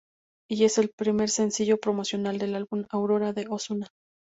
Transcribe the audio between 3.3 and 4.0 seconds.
de Ozuna.